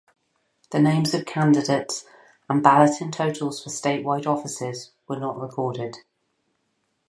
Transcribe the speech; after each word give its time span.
The 0.71 0.79
names 0.79 1.13
of 1.13 1.27
candidates 1.27 2.05
and 2.49 2.63
balloting 2.63 3.11
totals 3.11 3.63
for 3.63 3.69
statewide 3.69 4.25
offices 4.25 4.93
were 5.07 5.19
not 5.19 5.39
recorded. 5.39 5.97